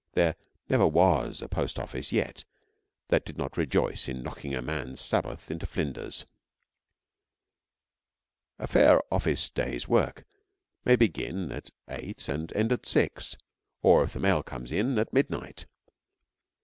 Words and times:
There 0.13 0.35
never 0.67 0.87
was 0.87 1.43
a 1.43 1.47
post 1.47 1.77
office 1.77 2.11
yet 2.11 2.43
that 3.09 3.23
did 3.23 3.37
not 3.37 3.55
rejoice 3.55 4.07
in 4.09 4.23
knocking 4.23 4.55
a 4.55 4.59
man's 4.63 4.99
Sabbath 4.99 5.51
into 5.51 5.67
flinders. 5.67 6.25
A 8.57 8.65
fair 8.65 8.99
office 9.13 9.47
day's 9.51 9.87
work 9.87 10.25
may 10.85 10.95
begin 10.95 11.51
at 11.51 11.69
eight 11.87 12.27
and 12.29 12.51
end 12.53 12.71
at 12.71 12.87
six, 12.87 13.37
or, 13.83 14.01
if 14.03 14.13
the 14.13 14.19
mail 14.19 14.41
comes 14.41 14.71
in, 14.71 14.97
at 14.97 15.13
midnight. 15.13 15.67